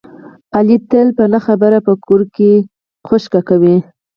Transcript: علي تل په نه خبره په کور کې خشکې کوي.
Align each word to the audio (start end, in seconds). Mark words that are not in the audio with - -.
علي 0.57 0.77
تل 0.89 1.07
په 1.17 1.23
نه 1.33 1.39
خبره 1.45 1.77
په 1.87 1.93
کور 2.05 2.21
کې 2.35 2.51
خشکې 3.07 3.41
کوي. 3.49 3.77